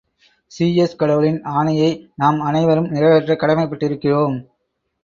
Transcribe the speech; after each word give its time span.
Zeus 0.51 0.95
கடவுளின் 0.95 1.41
ஆணையை 1.43 1.91
நாம் 2.15 2.39
அனைவரும் 2.39 2.89
நிறைவேற்றக் 2.89 3.41
கடமைப்பட்டிருக்கிறோம். 3.41 4.37